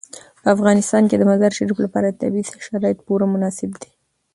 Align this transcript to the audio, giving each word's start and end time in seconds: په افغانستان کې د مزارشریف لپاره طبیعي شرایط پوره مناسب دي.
په 0.41 0.47
افغانستان 0.55 1.03
کې 1.09 1.15
د 1.17 1.23
مزارشریف 1.31 1.77
لپاره 1.85 2.17
طبیعي 2.21 2.43
شرایط 2.67 2.97
پوره 3.05 3.25
مناسب 3.33 3.71
دي. 3.81 3.89